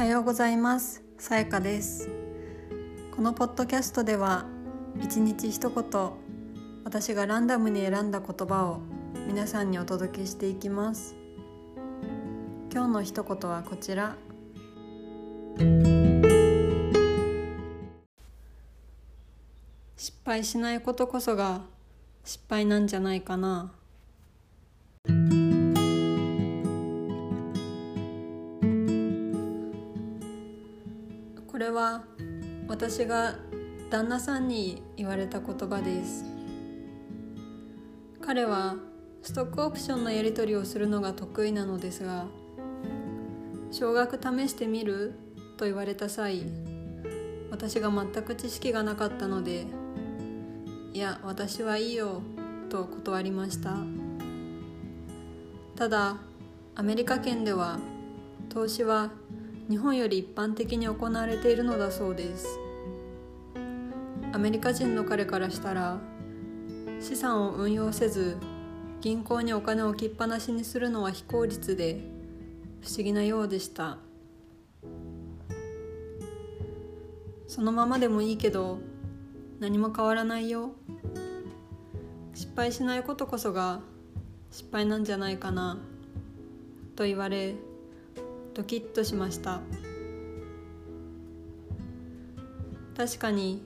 [0.00, 1.02] はようございます。
[1.18, 2.08] さやかです。
[3.14, 4.46] このポッドキャストでは
[4.98, 6.10] 一日一言
[6.84, 8.80] 私がランダムに選んだ言葉を
[9.26, 11.14] 皆さんにお届けしていきます。
[12.72, 14.16] 今日の一言はこちら。
[19.98, 21.60] 失敗しないことこそが
[22.24, 23.74] 失敗なんじゃないかな。
[31.60, 32.02] れは
[32.66, 33.36] 私が
[33.90, 36.24] 旦那さんに言われた言葉です。
[38.20, 38.76] 彼は
[39.22, 42.26] ストックオプションのやり取りをするのが得意なのですが
[43.70, 45.14] 少額試してみる
[45.56, 46.44] と言われた際
[47.50, 49.66] 私が全く知識がなかったので
[50.92, 52.22] いや私はいいよ
[52.68, 53.76] と断りました。
[55.76, 56.18] ただ
[56.74, 57.78] アメリカ圏では
[58.48, 59.10] 投資は
[59.70, 62.58] 日本より一般的に行われているのだそうです。
[64.32, 66.00] アメリカ人の彼からしたら
[67.00, 68.36] 資産を運用せず
[69.00, 72.00] 銀行にお金を置きっぱなしにするのは非効率で
[72.80, 73.98] 不思議なようでした。
[77.46, 78.80] そのままでもいいけど
[79.60, 80.72] 何も変わらないよ。
[82.34, 83.82] 失敗しないことこそが
[84.50, 85.78] 失敗なんじゃないかな
[86.96, 87.54] と言われ
[88.54, 89.60] ドキッとしました。
[92.96, 93.62] 確かに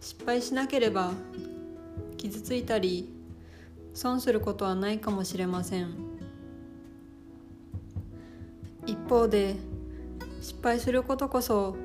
[0.00, 1.12] 失敗しなければ
[2.16, 3.14] 傷ついたり
[3.94, 5.90] 損することはないかもしれません。
[8.86, 9.54] 一方で
[10.40, 11.76] 失敗することこそ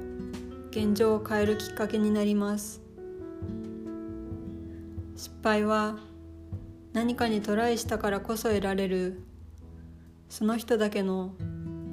[0.71, 2.81] 現状を変えるきっかけになります。
[5.15, 5.97] 失敗は
[6.93, 9.21] 何かにトライしたからこそ得られる
[10.29, 11.33] その人だけの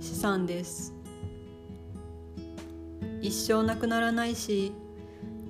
[0.00, 0.94] 資産です。
[3.20, 4.72] 一生なくならないし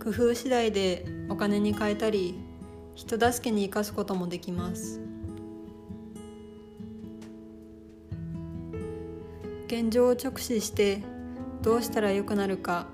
[0.03, 2.39] 工夫次第でお金に変えたり
[2.95, 5.01] 人助けに生かすこともできます。
[9.67, 11.03] 現状を直視して
[11.63, 12.87] どうしたらよくなるか。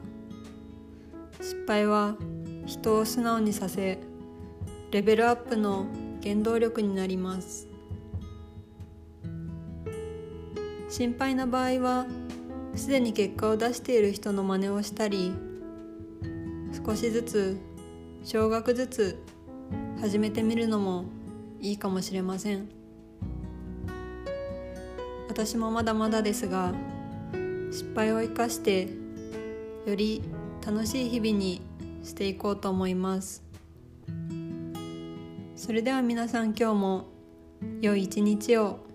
[1.40, 2.16] 失敗は
[2.64, 3.98] 人を素直にさせ
[4.90, 5.86] レベルアップの
[6.22, 7.69] 原動力になります。
[10.90, 12.06] 心配な場合は
[12.74, 15.32] すでに結果を出している人の真似をしたり
[16.84, 17.56] 少しずつ
[18.24, 19.22] 少額ずつ
[20.00, 21.04] 始めてみるのも
[21.60, 22.68] いいかもしれません。
[25.28, 26.74] 私もまだまだですが
[27.70, 28.88] 失敗を生かして
[29.86, 30.22] より
[30.66, 31.62] 楽しい日々に
[32.02, 33.44] していこうと思います。
[35.54, 37.04] それでは皆さん今日も
[37.80, 38.89] 良い一日を。